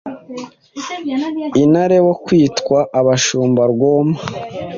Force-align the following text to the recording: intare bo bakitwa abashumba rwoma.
intare 1.63 1.97
bo 2.05 2.13
bakitwa 2.15 2.79
abashumba 2.99 3.61
rwoma. 3.73 4.15